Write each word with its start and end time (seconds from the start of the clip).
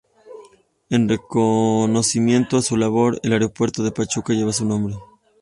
En 0.89 1.07
reconocimiento 1.07 2.57
a 2.57 2.63
su 2.63 2.75
labor, 2.75 3.19
el 3.21 3.33
aeropuerto 3.33 3.83
de 3.83 3.91
Pachuca 3.91 4.33
lleva 4.33 4.51
su 4.51 4.65
nombre. 4.65 4.95